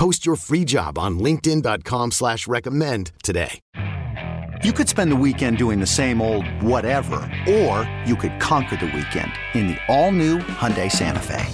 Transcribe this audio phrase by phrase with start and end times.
[0.00, 3.60] Post your free job on LinkedIn.com slash recommend today.
[4.64, 8.86] You could spend the weekend doing the same old whatever, or you could conquer the
[8.86, 11.44] weekend in the all-new Hyundai Santa Fe.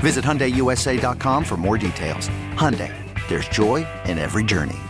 [0.00, 2.28] Visit HyundaiUSA.com for more details.
[2.54, 2.92] Hyundai,
[3.28, 4.80] there's joy in every journey.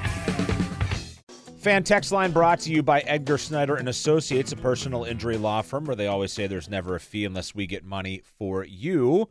[1.58, 5.60] Fan text line brought to you by Edgar Snyder and Associates, a personal injury law
[5.60, 9.28] firm where they always say there's never a fee unless we get money for you.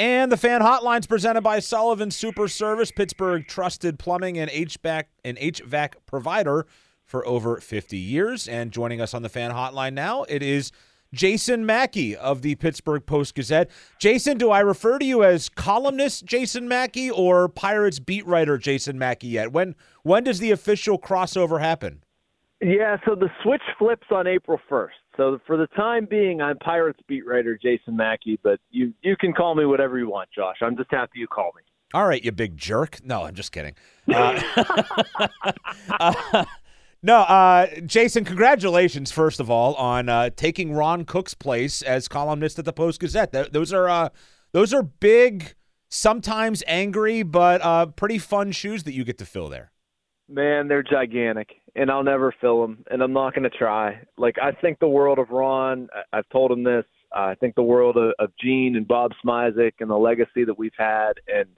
[0.00, 5.36] And the fan hotlines presented by Sullivan Super Service, Pittsburgh trusted plumbing and HVAC and
[5.36, 6.66] HVAC provider
[7.04, 8.48] for over 50 years.
[8.48, 10.72] And joining us on the fan hotline now, it is
[11.12, 13.68] Jason Mackey of the Pittsburgh Post Gazette.
[13.98, 18.98] Jason, do I refer to you as columnist Jason Mackey or Pirates beat writer Jason
[18.98, 19.52] Mackey yet?
[19.52, 22.02] When when does the official crossover happen?
[22.62, 24.88] Yeah, so the switch flips on April 1st.
[25.16, 29.32] So for the time being, I'm Pirates beat writer Jason Mackey, but you you can
[29.32, 30.56] call me whatever you want, Josh.
[30.62, 31.62] I'm just happy you call me.
[31.92, 33.04] All right, you big jerk.
[33.04, 33.74] No, I'm just kidding.
[34.12, 34.42] Uh,
[36.00, 36.44] uh,
[37.02, 42.58] no, uh, Jason, congratulations, first of all, on uh, taking Ron Cook's place as columnist
[42.58, 43.32] at the Post Gazette.
[43.32, 44.08] Th- those are uh,
[44.52, 45.54] those are big,
[45.88, 49.70] sometimes angry, but uh, pretty fun shoes that you get to fill there.
[50.28, 54.00] Man, they're gigantic, and I'll never fill them, and I'm not going to try.
[54.16, 55.88] Like I think the world of Ron.
[55.94, 56.84] I- I've told him this.
[57.12, 60.70] I think the world of, of Gene and Bob Smizik and the legacy that we've
[60.78, 61.48] had, and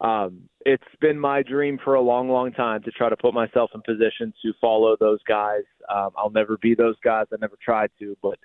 [0.00, 3.70] um, it's been my dream for a long, long time to try to put myself
[3.74, 5.62] in position to follow those guys.
[5.94, 7.26] Um, I'll never be those guys.
[7.32, 8.38] I never tried to, but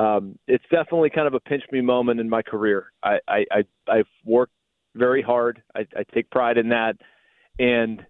[0.00, 2.92] um, it's definitely kind of a pinch me moment in my career.
[3.02, 4.52] I, I, I I've worked
[4.94, 5.62] very hard.
[5.74, 6.96] I, I take pride in that,
[7.58, 8.04] and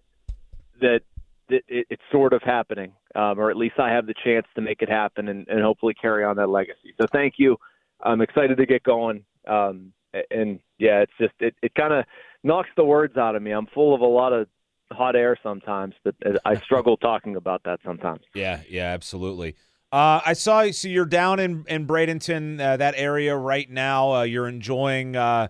[0.81, 1.01] that,
[1.49, 4.61] that it, it's sort of happening, um, or at least I have the chance to
[4.61, 6.93] make it happen and, and hopefully carry on that legacy.
[6.99, 7.57] So thank you.
[8.01, 9.25] I'm excited to get going.
[9.47, 9.93] Um,
[10.31, 12.05] and yeah, it's just it, it kind of
[12.43, 13.51] knocks the words out of me.
[13.51, 14.47] I'm full of a lot of
[14.91, 16.15] hot air sometimes, but
[16.45, 18.21] I struggle talking about that sometimes.
[18.33, 19.55] Yeah, yeah, absolutely.
[19.91, 24.13] Uh, I saw so you're down in in Bradenton, uh, that area right now.
[24.13, 25.47] Uh, you're enjoying uh,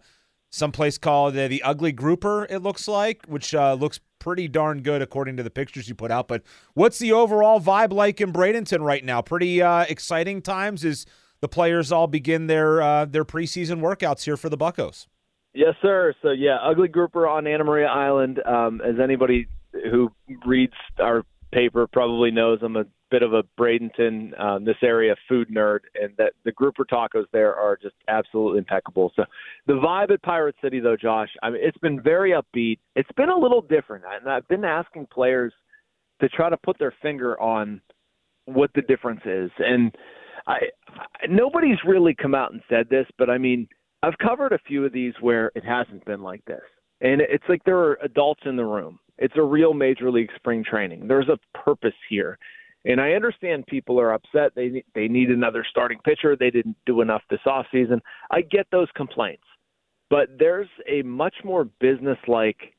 [0.50, 2.48] someplace called uh, the Ugly Grouper.
[2.50, 6.12] It looks like, which uh, looks pretty darn good according to the pictures you put
[6.12, 6.28] out.
[6.28, 6.44] But
[6.74, 9.22] what's the overall vibe like in Bradenton right now?
[9.22, 11.06] Pretty uh, exciting times as
[11.42, 15.08] the players all begin their uh, their preseason workouts here for the Buckos.
[15.54, 16.14] Yes, sir.
[16.22, 18.46] So yeah, Ugly Grouper on Anna Maria Island.
[18.46, 20.12] Um, as anybody who
[20.46, 25.50] reads our paper probably knows, I'm a bit of a Bradenton, um, this area food
[25.50, 29.12] nerd, and that the grouper tacos there are just absolutely impeccable.
[29.16, 29.26] So
[29.68, 32.80] the vibe at Pirate City, though, Josh, I mean, it's been very upbeat.
[32.96, 35.54] It's been a little different, and I've been asking players
[36.22, 37.82] to try to put their finger on
[38.46, 39.96] what the difference is, and
[40.48, 43.68] I, I nobody's really come out and said this, but I mean
[44.02, 46.62] I've covered a few of these where it hasn't been like this.
[47.02, 49.00] And it's like there are adults in the room.
[49.18, 51.08] It's a real major league spring training.
[51.08, 52.38] There's a purpose here.
[52.86, 54.54] And I understand people are upset.
[54.56, 56.36] They they need another starting pitcher.
[56.36, 58.02] They didn't do enough this off season.
[58.32, 59.44] I get those complaints.
[60.10, 62.74] But there's a much more business-like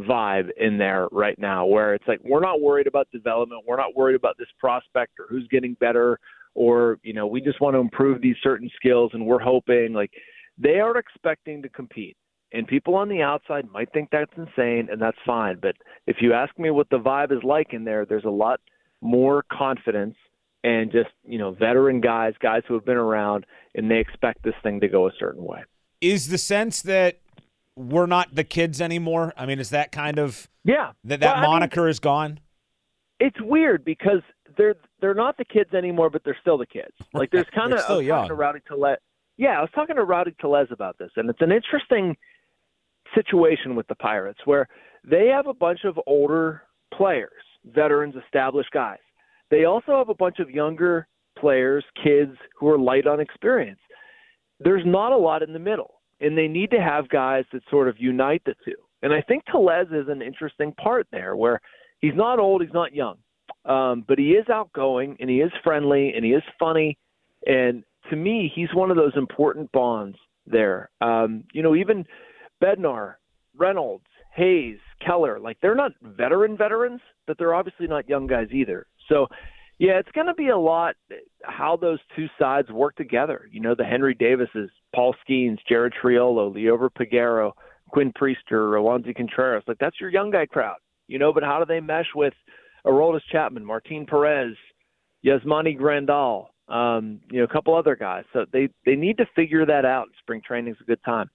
[0.00, 3.64] vibe in there right now where it's like we're not worried about development.
[3.66, 6.20] We're not worried about this prospect or who's getting better
[6.54, 10.12] or, you know, we just want to improve these certain skills and we're hoping like–
[10.58, 12.16] they are expecting to compete.
[12.52, 15.58] And people on the outside might think that's insane, and that's fine.
[15.60, 15.76] But
[16.06, 18.58] if you ask me what the vibe is like in there, there's a lot
[19.00, 20.16] more confidence
[20.64, 24.54] and just, you know, veteran guys, guys who have been around, and they expect this
[24.62, 25.62] thing to go a certain way.
[26.00, 27.20] Is the sense that
[27.76, 29.32] we're not the kids anymore?
[29.36, 32.40] I mean, is that kind of yeah that that well, moniker I mean, is gone?
[33.20, 34.22] It's weird because
[34.56, 36.92] they're they're not the kids anymore, but they're still the kids.
[37.14, 38.28] Like there's kind of still young.
[38.28, 38.98] Kind Rowdy Tellez.
[39.36, 42.16] Yeah, I was talking to Rowdy Tellez about this, and it's an interesting
[43.14, 44.68] situation with the Pirates where
[45.04, 46.62] they have a bunch of older
[46.92, 47.30] players,
[47.64, 48.98] veterans, established guys.
[49.50, 51.06] They also have a bunch of younger
[51.38, 53.80] players, kids who are light on experience.
[54.60, 57.88] There's not a lot in the middle, and they need to have guys that sort
[57.88, 58.74] of unite the two.
[59.02, 61.60] And I think Tellez is an interesting part there where
[62.00, 63.16] he's not old, he's not young,
[63.64, 66.98] um, but he is outgoing and he is friendly and he is funny.
[67.46, 70.90] And to me, he's one of those important bonds there.
[71.00, 72.04] Um, you know, even
[72.62, 73.14] Bednar,
[73.56, 74.06] Reynolds,
[74.38, 78.86] Hayes, Keller, like they're not veteran veterans, but they're obviously not young guys either.
[79.08, 79.26] So,
[79.78, 80.94] yeah, it's going to be a lot
[81.42, 83.48] how those two sides work together.
[83.50, 87.52] You know, the Henry Davises, Paul Skenes, Jared Triolo, Liover Peguero,
[87.90, 89.64] Quinn Priester, Roansy Contreras.
[89.66, 91.32] Like that's your young guy crowd, you know.
[91.32, 92.34] But how do they mesh with
[92.86, 94.54] Aroldis Chapman, Martin Perez,
[95.26, 98.24] Yasmani Grandal, um, you know, a couple other guys?
[98.32, 100.08] So they they need to figure that out.
[100.20, 101.28] Spring training is a good time.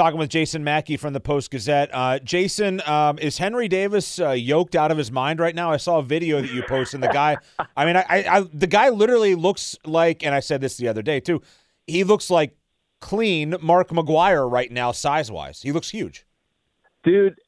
[0.00, 1.90] Talking with Jason Mackey from the Post Gazette.
[1.92, 5.70] Uh, Jason, um, is Henry Davis uh, yoked out of his mind right now?
[5.70, 6.94] I saw a video that you posted.
[6.94, 7.36] And the guy,
[7.76, 11.02] I mean, I, I, the guy literally looks like, and I said this the other
[11.02, 11.42] day too.
[11.86, 12.56] He looks like
[13.02, 15.60] clean Mark McGwire right now, size wise.
[15.60, 16.24] He looks huge.
[17.04, 17.38] Dude,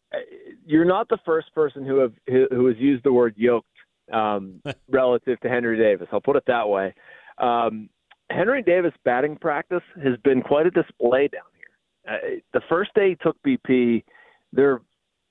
[0.67, 3.67] you're not the first person who have who has used the word yoked
[4.13, 4.61] um,
[4.91, 6.07] relative to Henry Davis.
[6.13, 6.93] I'll put it that way.
[7.39, 7.89] Um,
[8.29, 11.45] Henry Davis batting practice has been quite a display down.
[12.09, 14.05] Uh, the first day he took BP,
[14.53, 14.81] their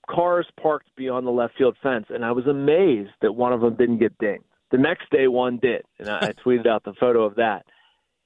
[0.10, 3.76] cars parked beyond the left field fence, and I was amazed that one of them
[3.76, 4.46] didn't get dinged.
[4.72, 7.66] The next day, one did, and I, I tweeted out the photo of that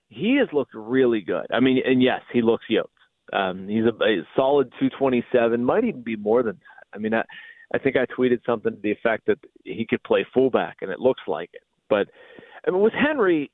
[0.09, 1.45] he has looked really good.
[1.51, 2.91] I mean, and yes, he looks yoked.
[3.33, 6.95] Um, he's a, a solid 227, might even be more than that.
[6.95, 7.23] I mean, I,
[7.73, 10.99] I think I tweeted something to the effect that he could play fullback, and it
[10.99, 11.63] looks like it.
[11.89, 12.07] But
[12.67, 13.51] I mean, with Henry,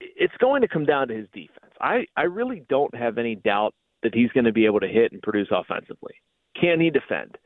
[0.00, 1.72] it's going to come down to his defense.
[1.80, 3.74] I, I really don't have any doubt
[4.06, 6.14] that he's going to be able to hit and produce offensively.
[6.60, 7.36] Can he defend?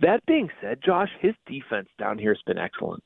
[0.00, 3.02] That being said, Josh, his defense down here has been excellent.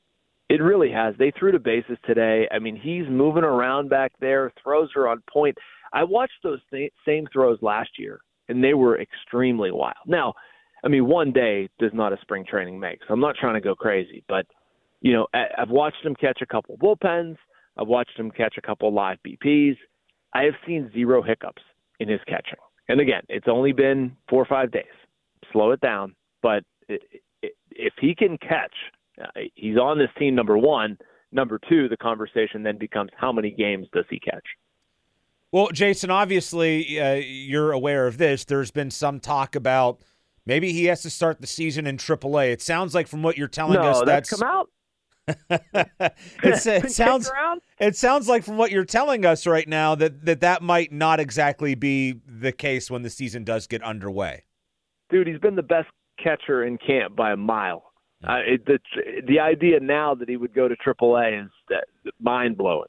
[0.49, 1.17] It really has.
[1.19, 2.47] They threw to bases today.
[2.53, 4.53] I mean, he's moving around back there.
[4.63, 5.59] Throws are on point.
[5.93, 9.97] I watched those th- same throws last year, and they were extremely wild.
[10.07, 10.35] Now,
[10.85, 13.01] I mean, one day does not a spring training make.
[13.09, 14.47] So I'm not trying to go crazy, but
[15.01, 17.37] you know, I've watched him catch a couple bullpens.
[17.77, 19.77] I've watched him catch a couple live BPs.
[20.33, 21.63] I have seen zero hiccups
[21.99, 22.59] in his catching.
[22.89, 24.85] And again, it's only been four or five days.
[25.53, 28.73] Slow it down, but if he can catch
[29.21, 30.99] uh, he's on this team, number one.
[31.33, 34.45] Number two, the conversation then becomes how many games does he catch?
[35.51, 38.45] Well, Jason, obviously uh, you're aware of this.
[38.45, 40.01] There's been some talk about
[40.47, 42.53] maybe he has to start the season in AAA.
[42.53, 44.71] It sounds like from what you're telling no, us that's, that's come out.
[45.51, 47.31] it sounds
[47.79, 51.19] it sounds like from what you're telling us right now that, that that might not
[51.19, 54.45] exactly be the case when the season does get underway.
[55.11, 55.89] Dude, he's been the best
[56.23, 57.85] catcher in camp by a mile.
[58.27, 58.79] Uh, it, the
[59.27, 61.87] the idea now that he would go to AAA is that
[62.21, 62.89] mind blowing.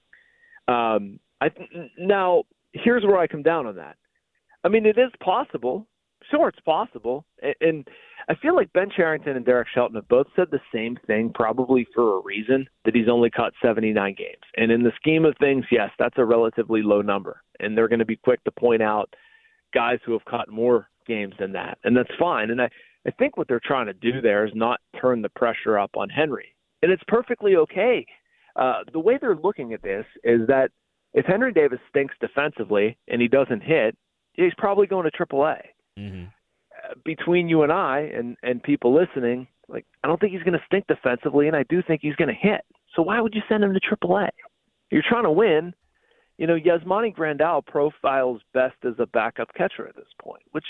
[0.67, 1.49] Um, I
[1.97, 2.43] now
[2.73, 3.97] here's where I come down on that.
[4.63, 5.87] I mean, it is possible.
[6.31, 7.87] Sure, it's possible, and, and
[8.27, 11.85] I feel like Ben Cherington and Derek Shelton have both said the same thing, probably
[11.93, 14.41] for a reason that he's only caught 79 games.
[14.57, 17.99] And in the scheme of things, yes, that's a relatively low number, and they're going
[17.99, 19.13] to be quick to point out
[19.73, 22.49] guys who have caught more games than that, and that's fine.
[22.49, 22.69] And I
[23.07, 26.09] I think what they're trying to do there is not turn the pressure up on
[26.09, 28.05] Henry, and it's perfectly okay.
[28.55, 30.71] Uh, the way they're looking at this is that
[31.13, 33.95] if Henry Davis stinks defensively and he doesn't hit,
[34.33, 35.61] he's probably going to AAA.
[35.99, 36.25] Mm-hmm.
[37.03, 40.65] Between you and I and and people listening, like I don't think he's going to
[40.65, 42.61] stink defensively, and I do think he's going to hit.
[42.95, 44.29] So why would you send him to AAA?
[44.91, 45.73] You're trying to win.
[46.37, 50.65] You know, Yasmani Grandal profiles best as a backup catcher at this point, which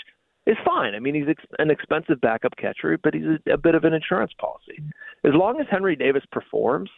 [0.46, 0.94] is fine.
[0.94, 3.92] I mean, he's ex- an expensive backup catcher, but he's a, a bit of an
[3.92, 4.80] insurance policy.
[5.24, 6.88] As long as Henry Davis performs,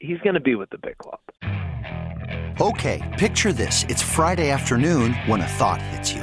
[0.00, 1.20] he's going to be with the big club.
[2.60, 3.86] Okay, picture this.
[3.88, 6.22] It's Friday afternoon when a thought hits you.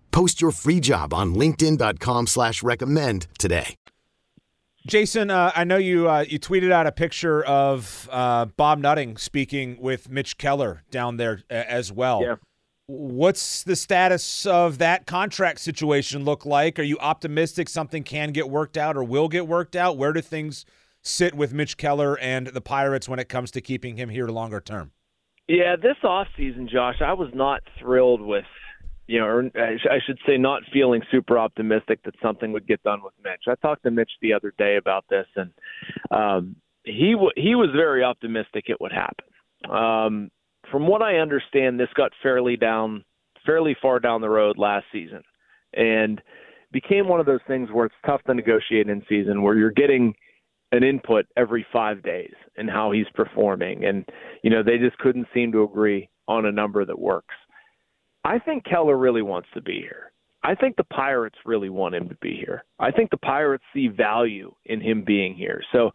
[0.11, 3.75] Post your free job on LinkedIn.com slash recommend today.
[4.87, 9.15] Jason, uh, I know you uh, you tweeted out a picture of uh, Bob Nutting
[9.17, 12.23] speaking with Mitch Keller down there uh, as well.
[12.23, 12.35] Yeah.
[12.87, 16.79] What's the status of that contract situation look like?
[16.79, 19.97] Are you optimistic something can get worked out or will get worked out?
[19.97, 20.65] Where do things
[21.01, 24.59] sit with Mitch Keller and the Pirates when it comes to keeping him here longer
[24.59, 24.91] term?
[25.47, 28.45] Yeah, this off season, Josh, I was not thrilled with,
[29.07, 33.01] you know, or I should say, not feeling super optimistic that something would get done
[33.03, 33.43] with Mitch.
[33.47, 35.51] I talked to Mitch the other day about this, and
[36.11, 39.25] um, he w- he was very optimistic it would happen.
[39.69, 40.31] Um,
[40.71, 43.03] from what I understand, this got fairly down,
[43.45, 45.23] fairly far down the road last season,
[45.73, 46.21] and
[46.71, 50.13] became one of those things where it's tough to negotiate in season, where you're getting
[50.71, 54.05] an input every five days and how he's performing, and
[54.43, 57.35] you know they just couldn't seem to agree on a number that works.
[58.23, 60.11] I think Keller really wants to be here.
[60.43, 62.63] I think the Pirates really want him to be here.
[62.79, 65.61] I think the Pirates see value in him being here.
[65.71, 65.91] So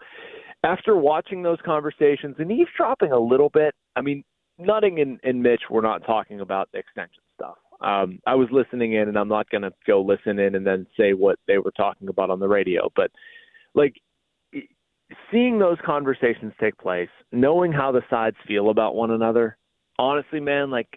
[0.62, 4.24] after watching those conversations and eavesdropping a little bit, I mean,
[4.58, 7.56] Nutting and, and Mitch were not talking about the extension stuff.
[7.82, 10.86] Um, I was listening in, and I'm not going to go listen in and then
[10.98, 12.88] say what they were talking about on the radio.
[12.96, 13.10] But
[13.74, 13.96] like
[15.30, 19.58] seeing those conversations take place, knowing how the sides feel about one another,
[19.98, 20.88] honestly, man, like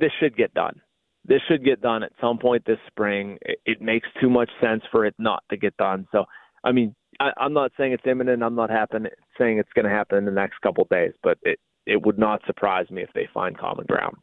[0.00, 0.80] this should get done.
[1.24, 3.38] This should get done at some point this spring.
[3.42, 6.06] It, it makes too much sense for it not to get done.
[6.12, 6.24] So,
[6.62, 8.42] I mean, I, I'm not saying it's imminent.
[8.42, 11.38] I'm not happen, saying it's going to happen in the next couple of days, but
[11.42, 14.16] it it would not surprise me if they find common ground.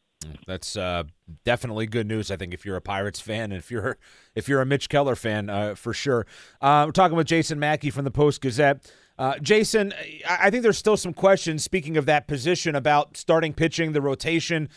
[0.47, 1.03] That's uh,
[1.45, 2.31] definitely good news.
[2.31, 3.97] I think if you're a Pirates fan, and if you're
[4.35, 6.25] if you're a Mitch Keller fan, uh, for sure.
[6.61, 8.91] Uh, we're talking with Jason Mackey from the Post Gazette.
[9.17, 9.93] Uh, Jason,
[10.27, 11.63] I think there's still some questions.
[11.63, 14.69] Speaking of that position about starting pitching, the rotation.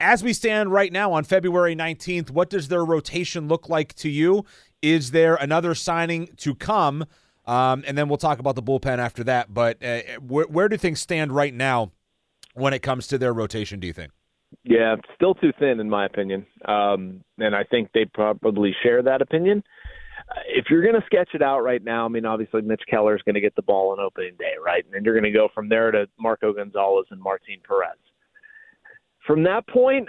[0.00, 4.08] As we stand right now on February 19th, what does their rotation look like to
[4.08, 4.44] you?
[4.82, 7.04] Is there another signing to come?
[7.46, 9.54] Um, and then we'll talk about the bullpen after that.
[9.54, 11.92] But uh, where, where do things stand right now
[12.54, 14.10] when it comes to their rotation, do you think?
[14.64, 16.46] Yeah, still too thin in my opinion.
[16.64, 19.62] Um, and I think they probably share that opinion.
[20.28, 23.14] Uh, if you're going to sketch it out right now, I mean, obviously Mitch Keller
[23.14, 24.84] is going to get the ball on opening day, right?
[24.84, 27.98] And then you're going to go from there to Marco Gonzalez and Martin Perez.
[29.26, 30.08] From that point,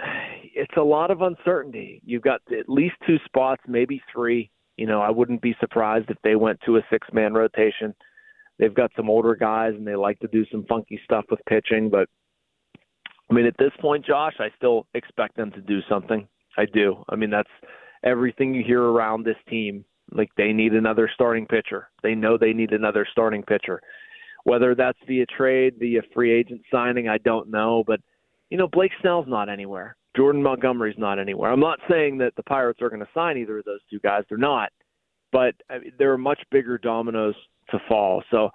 [0.54, 2.02] it's a lot of uncertainty.
[2.04, 4.50] You've got at least two spots, maybe three.
[4.76, 7.94] You know, I wouldn't be surprised if they went to a six man rotation.
[8.58, 11.88] They've got some older guys and they like to do some funky stuff with pitching,
[11.90, 12.08] but
[13.30, 16.28] I mean, at this point, Josh, I still expect them to do something.
[16.56, 17.04] I do.
[17.08, 17.50] I mean, that's
[18.04, 19.84] everything you hear around this team.
[20.12, 21.88] Like they need another starting pitcher.
[22.02, 23.80] They know they need another starting pitcher.
[24.44, 27.82] Whether that's via trade, via free agent signing, I don't know.
[27.84, 28.00] But
[28.50, 29.96] you know, Blake Snell's not anywhere.
[30.16, 31.52] Jordan Montgomery's not anywhere.
[31.52, 34.22] I'm not saying that the Pirates are going to sign either of those two guys.
[34.28, 34.70] They're not.
[35.32, 37.34] But I mean, there are much bigger dominoes
[37.70, 38.22] to fall.
[38.30, 38.50] So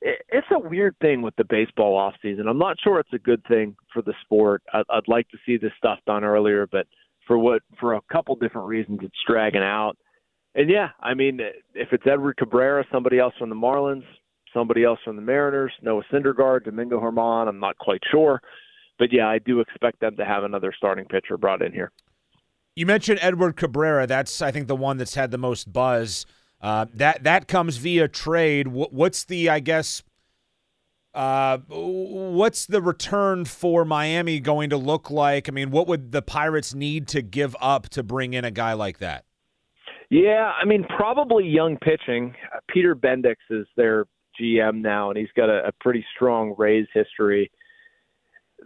[0.00, 2.46] it's a weird thing with the baseball off season.
[2.46, 4.62] I'm not sure it's a good thing for the sport.
[4.72, 6.86] I'd, I'd like to see this stuff done earlier, but
[7.26, 9.96] for what for a couple different reasons, it's dragging out.
[10.54, 11.40] And yeah, I mean,
[11.74, 14.04] if it's Edward Cabrera, somebody else from the Marlins,
[14.52, 18.40] somebody else from the Mariners, Noah Syndergaard, Domingo Germán, I'm not quite sure,
[18.98, 21.92] but yeah, I do expect them to have another starting pitcher brought in here.
[22.74, 24.06] You mentioned Edward Cabrera.
[24.06, 26.26] That's I think the one that's had the most buzz.
[26.60, 28.68] Uh, that that comes via trade.
[28.68, 30.02] what's the I guess?
[31.14, 35.48] Uh, what's the return for Miami going to look like?
[35.48, 38.74] I mean, what would the Pirates need to give up to bring in a guy
[38.74, 39.24] like that?
[40.10, 42.34] Yeah, I mean, probably young pitching.
[42.54, 44.06] Uh, Peter Bendix is their
[44.40, 47.50] GM now, and he's got a, a pretty strong Rays history.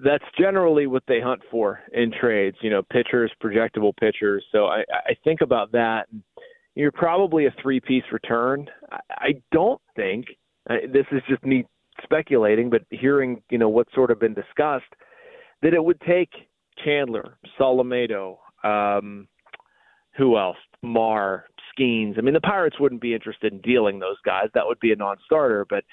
[0.05, 2.57] That's generally what they hunt for in trades.
[2.61, 4.45] You know, pitchers, projectable pitchers.
[4.53, 6.09] So I, I think about that.
[6.75, 8.69] You're probably a three piece return.
[9.11, 10.27] I don't think
[10.69, 11.67] this is just me
[12.03, 14.85] speculating, but hearing you know what's sort of been discussed
[15.63, 16.31] that it would take
[16.85, 19.29] Chandler, Solometo, um,
[20.17, 20.57] who else?
[20.83, 22.19] Mar, Skenes.
[22.19, 24.49] I mean, the Pirates wouldn't be interested in dealing those guys.
[24.55, 25.67] That would be a non-starter.
[25.69, 25.85] But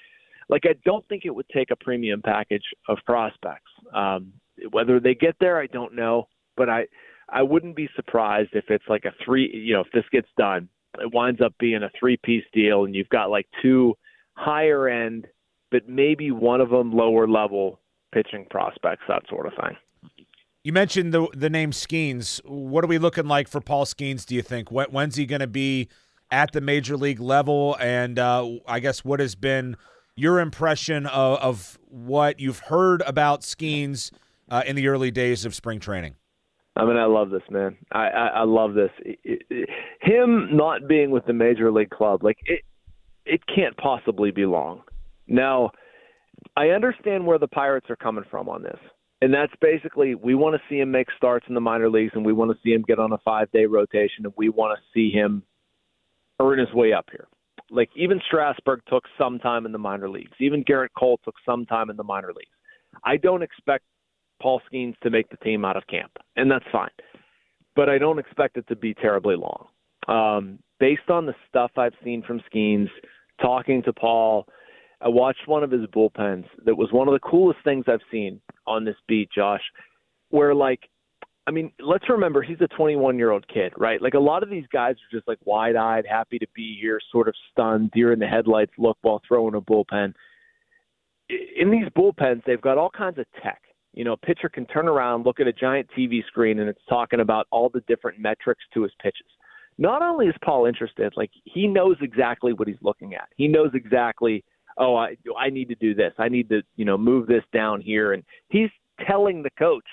[0.49, 3.71] like, I don't think it would take a premium package of prospects.
[3.93, 4.33] Um,
[4.71, 6.27] whether they get there, I don't know.
[6.57, 6.87] But I
[7.31, 10.67] I wouldn't be surprised if it's like a three, you know, if this gets done,
[10.97, 13.95] it winds up being a three piece deal and you've got like two
[14.33, 15.27] higher end,
[15.71, 17.79] but maybe one of them lower level
[18.13, 19.77] pitching prospects, that sort of thing.
[20.63, 22.41] You mentioned the the name Skenes.
[22.43, 24.25] What are we looking like for Paul Skenes?
[24.25, 25.87] Do you think when's he going to be
[26.31, 29.77] at the major league level, and uh, I guess what has been
[30.19, 34.11] your impression of, of what you've heard about Skenes
[34.49, 36.15] uh, in the early days of spring training.
[36.75, 37.77] I mean, I love this man.
[37.91, 38.91] I I, I love this.
[38.99, 39.69] It, it,
[40.01, 42.61] him not being with the major league club, like it,
[43.25, 44.83] it can't possibly be long.
[45.27, 45.71] Now,
[46.55, 48.79] I understand where the Pirates are coming from on this.
[49.21, 52.25] And that's basically we want to see him make starts in the minor leagues and
[52.25, 54.83] we want to see him get on a five day rotation and we want to
[54.93, 55.43] see him
[56.39, 57.27] earn his way up here.
[57.71, 60.31] Like even Strasburg took some time in the minor leagues.
[60.39, 62.55] Even Gerrit Cole took some time in the minor leagues.
[63.03, 63.85] I don't expect
[64.41, 66.89] Paul Skenes to make the team out of camp, and that's fine.
[67.75, 69.67] But I don't expect it to be terribly long.
[70.07, 72.89] Um, based on the stuff I've seen from Skenes,
[73.41, 74.47] talking to Paul,
[75.01, 78.41] I watched one of his bullpens that was one of the coolest things I've seen
[78.67, 79.61] on this beat, Josh,
[80.29, 80.89] where like
[81.49, 83.99] I mean, let's remember he's a 21 year old kid, right?
[83.99, 86.99] Like a lot of these guys are just like wide eyed, happy to be here,
[87.11, 90.13] sort of stunned, deer in the headlights look while throwing a bullpen.
[91.27, 93.63] In these bullpens, they've got all kinds of tech.
[93.93, 96.85] You know, a pitcher can turn around, look at a giant TV screen, and it's
[96.87, 99.25] talking about all the different metrics to his pitches.
[99.79, 103.27] Not only is Paul interested, like he knows exactly what he's looking at.
[103.37, 104.43] He knows exactly
[104.77, 106.13] oh, I I need to do this.
[106.19, 108.69] I need to you know move this down here, and he's
[109.07, 109.87] telling the coach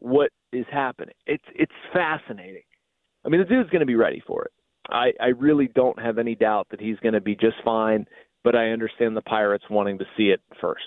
[0.00, 1.14] what is happening.
[1.26, 2.62] It's it's fascinating.
[3.24, 4.52] I mean, the dude's going to be ready for it.
[4.88, 8.06] I I really don't have any doubt that he's going to be just fine.
[8.44, 10.84] But I understand the Pirates wanting to see it first.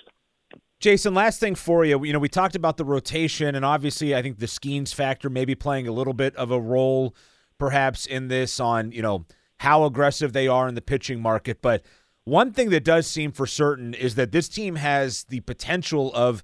[0.80, 2.04] Jason, last thing for you.
[2.04, 5.54] You know, we talked about the rotation, and obviously, I think the Skenes factor maybe
[5.54, 7.14] playing a little bit of a role,
[7.60, 9.26] perhaps in this on you know
[9.60, 11.62] how aggressive they are in the pitching market.
[11.62, 11.84] But
[12.24, 16.42] one thing that does seem for certain is that this team has the potential of,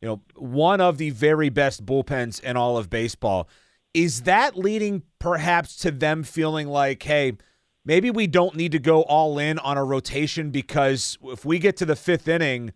[0.00, 3.48] you know, one of the very best bullpens in all of baseball.
[3.92, 7.36] Is that leading perhaps to them feeling like, hey,
[7.84, 11.76] maybe we don't need to go all in on a rotation because if we get
[11.78, 12.72] to the fifth inning,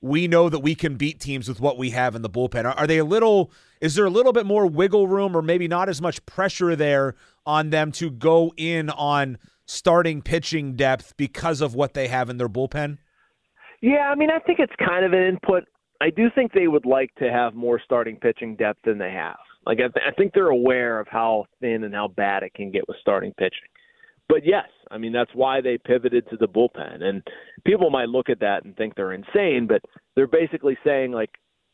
[0.00, 2.72] we know that we can beat teams with what we have in the bullpen.
[2.76, 3.50] Are, they a little?
[3.80, 7.14] Is there a little bit more wiggle room, or maybe not as much pressure there
[7.44, 12.36] on them to go in on starting pitching depth because of what they have in
[12.36, 12.98] their bullpen?
[13.80, 15.64] Yeah, I mean, I think it's kind of an input.
[16.00, 19.38] I do think they would like to have more starting pitching depth than they have.
[19.66, 22.70] Like, I, th- I think they're aware of how thin and how bad it can
[22.70, 23.68] get with starting pitching.
[24.28, 27.02] But yes, I mean that's why they pivoted to the bullpen.
[27.02, 27.22] And
[27.64, 29.80] people might look at that and think they're insane, but
[30.14, 31.30] they're basically saying like,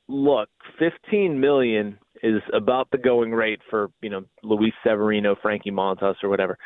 [0.08, 6.14] look, 15 million is about the going rate for you know Luis Severino, Frankie Montas,
[6.22, 6.56] or whatever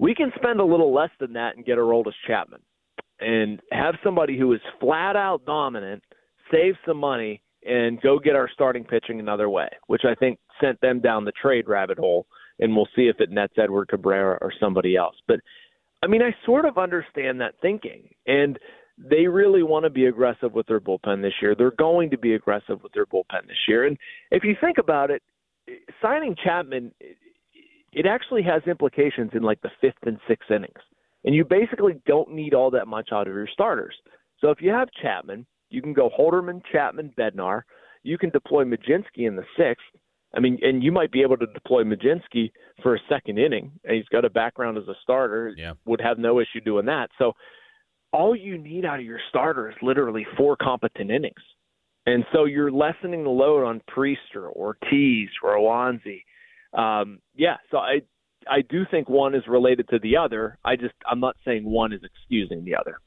[0.00, 2.60] we can spend a little less than that and get Aroldis Chapman
[3.20, 6.02] and have somebody who is flat out dominant,
[6.50, 10.80] save some money, and go get our starting pitching another way, which I think sent
[10.80, 12.26] them down the trade rabbit hole.
[12.58, 15.16] And we'll see if it nets Edward Cabrera or somebody else.
[15.26, 15.40] But
[16.02, 18.08] I mean, I sort of understand that thinking.
[18.26, 18.58] And
[18.98, 21.54] they really want to be aggressive with their bullpen this year.
[21.54, 23.86] They're going to be aggressive with their bullpen this year.
[23.86, 23.96] And
[24.30, 25.22] if you think about it,
[26.02, 26.92] signing Chapman
[27.92, 30.80] it actually has implications in like the fifth and sixth innings.
[31.24, 33.94] And you basically don't need all that much out of your starters.
[34.40, 37.62] So if you have Chapman, you can go Holderman, Chapman, Bednar.
[38.02, 39.84] You can deploy Mlodzinski in the sixth.
[40.34, 42.52] I mean, and you might be able to deploy Mlodzinski
[42.82, 45.52] for a second inning, and he's got a background as a starter.
[45.56, 45.72] Yeah.
[45.86, 47.10] Would have no issue doing that.
[47.18, 47.32] So
[48.12, 51.42] all you need out of your starter is literally four competent innings.
[52.06, 56.22] And so you're lessening the load on Priester or Ortiz or Roansy
[56.72, 58.00] um, yeah, so I
[58.48, 60.58] I do think one is related to the other.
[60.64, 62.98] I just I'm not saying one is excusing the other.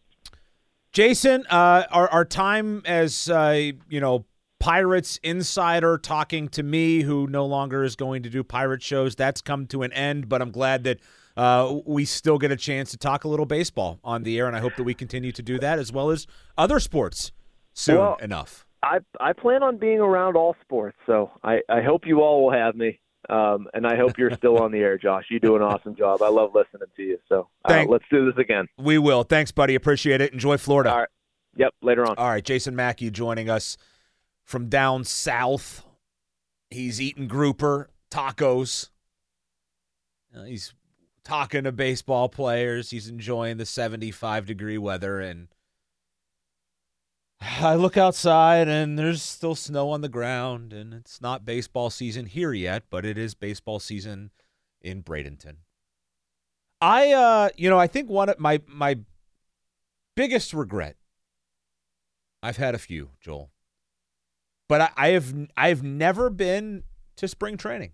[0.93, 4.25] Jason, uh, our our time as uh, you know
[4.59, 9.41] Pirates insider talking to me, who no longer is going to do pirate shows, that's
[9.41, 10.29] come to an end.
[10.29, 10.99] But I'm glad that
[11.35, 14.55] uh, we still get a chance to talk a little baseball on the air, and
[14.55, 16.27] I hope that we continue to do that as well as
[16.59, 17.31] other sports
[17.73, 18.67] soon well, enough.
[18.83, 22.53] I I plan on being around all sports, so I I hope you all will
[22.53, 22.99] have me.
[23.29, 25.25] Um, and I hope you're still on the air, Josh.
[25.29, 26.21] You do an awesome job.
[26.21, 27.17] I love listening to you.
[27.29, 28.67] So uh, let's do this again.
[28.77, 29.23] We will.
[29.23, 29.75] Thanks, buddy.
[29.75, 30.33] Appreciate it.
[30.33, 30.91] Enjoy Florida.
[30.91, 31.09] All right.
[31.55, 31.73] Yep.
[31.81, 32.15] Later on.
[32.17, 32.43] All right.
[32.43, 33.77] Jason Mackey joining us
[34.43, 35.85] from down south.
[36.69, 38.89] He's eating grouper tacos.
[40.35, 40.73] Uh, he's
[41.23, 42.89] talking to baseball players.
[42.89, 45.47] He's enjoying the 75 degree weather and
[47.61, 52.25] I look outside and there's still snow on the ground, and it's not baseball season
[52.25, 54.31] here yet, but it is baseball season
[54.81, 55.57] in Bradenton.
[56.81, 58.99] I, uh, you know, I think one of my my
[60.15, 60.97] biggest regret.
[62.41, 63.51] I've had a few, Joel,
[64.67, 66.83] but I, I have I have never been
[67.15, 67.93] to spring training.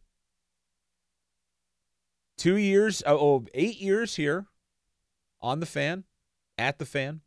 [2.35, 4.47] Two years, oh, oh eight years here,
[5.41, 6.05] on the fan,
[6.57, 7.21] at the fan.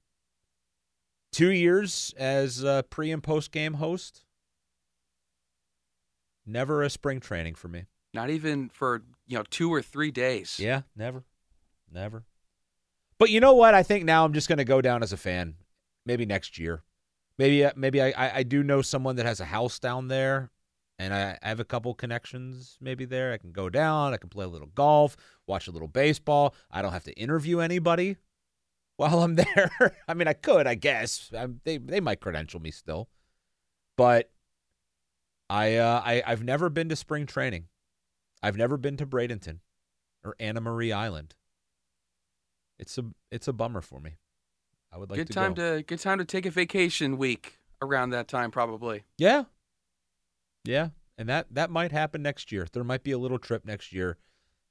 [1.33, 4.25] Two years as a pre and post game host.
[6.45, 7.87] Never a spring training for me.
[8.13, 10.59] Not even for you know two or three days.
[10.61, 11.25] Yeah, never,
[11.91, 12.25] never.
[13.19, 13.75] But you know what?
[13.75, 15.55] I think now I'm just going to go down as a fan.
[16.05, 16.83] Maybe next year.
[17.39, 20.51] Maybe uh, maybe I, I, I do know someone that has a house down there,
[20.99, 23.33] and I, I have a couple connections maybe there.
[23.33, 24.13] I can go down.
[24.13, 25.17] I can play a little golf,
[25.47, 26.55] watch a little baseball.
[26.71, 28.19] I don't have to interview anybody
[29.03, 29.97] while I'm there.
[30.07, 31.31] I mean, I could, I guess.
[31.37, 33.09] I, they they might credential me still,
[33.97, 34.31] but
[35.51, 37.67] I uh, I I've never been to spring training.
[38.43, 39.59] I've never been to Bradenton
[40.25, 41.35] or Anna Marie Island.
[42.79, 44.17] It's a it's a bummer for me.
[44.93, 45.77] I would like good to time go.
[45.79, 49.03] to good time to take a vacation week around that time probably.
[49.19, 49.45] Yeah.
[50.65, 50.91] Yeah.
[51.19, 52.67] And that that might happen next year.
[52.73, 54.17] There might be a little trip next year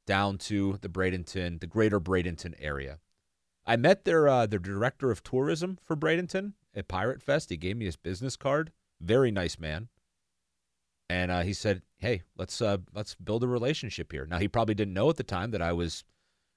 [0.08, 3.00] down to the Bradenton, the greater Bradenton area.
[3.66, 7.50] I met their uh, their director of tourism for Bradenton at Pirate Fest.
[7.50, 8.72] He gave me his business card.
[9.00, 9.90] Very nice man.
[11.10, 14.76] And uh, he said, "Hey, let's uh, let's build a relationship here." Now he probably
[14.76, 16.04] didn't know at the time that I was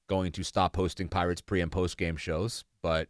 [0.07, 3.09] going to stop hosting Pirates pre and post game shows, but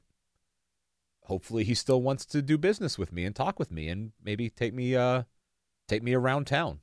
[1.22, 4.50] hopefully he still wants to do business with me and talk with me and maybe
[4.50, 5.22] take me uh
[5.88, 6.80] take me around town.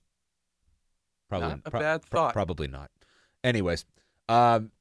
[1.30, 2.34] Probably Not a pro- bad pro- thought.
[2.34, 2.92] probably not.
[3.44, 3.86] Anyways,
[4.30, 4.72] um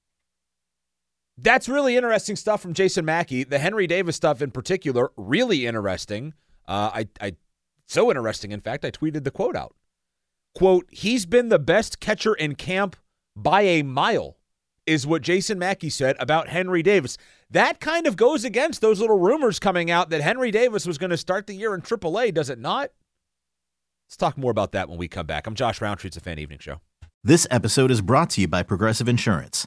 [1.43, 3.45] that's really interesting stuff from Jason Mackey.
[3.45, 6.35] The Henry Davis stuff in particular, really interesting.
[6.67, 7.37] Uh, I, I,
[7.87, 8.53] so interesting.
[8.53, 9.75] In fact, I tweeted the quote out.
[10.55, 12.97] "Quote: He's been the best catcher in camp
[13.37, 14.37] by a mile,"
[14.87, 17.17] is what Jason Mackey said about Henry Davis.
[17.51, 21.11] That kind of goes against those little rumors coming out that Henry Davis was going
[21.11, 22.91] to start the year in AAA, does it not?
[24.07, 25.47] Let's talk more about that when we come back.
[25.47, 26.09] I'm Josh Rowntree.
[26.09, 26.81] It's a fan evening show.
[27.23, 29.67] This episode is brought to you by Progressive Insurance.